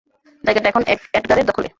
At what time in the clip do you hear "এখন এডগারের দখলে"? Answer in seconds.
0.69-1.67